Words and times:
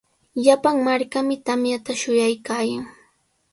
Llapan 0.43 0.77
markami 0.87 1.35
tamyata 1.45 1.91
shuyaykaayan. 2.01 2.85